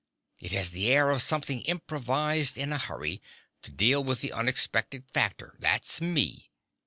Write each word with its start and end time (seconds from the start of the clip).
It 0.39 0.51
has 0.53 0.71
the 0.71 0.87
air 0.89 1.11
of 1.11 1.21
something 1.21 1.61
improvised 1.61 2.57
in 2.57 2.73
a 2.73 2.79
hurry, 2.79 3.21
to 3.61 3.69
deal 3.69 4.03
with 4.03 4.21
the 4.21 4.33
unexpected 4.33 5.03
factor; 5.13 5.55
that's 5.59 6.01
me. 6.01 6.49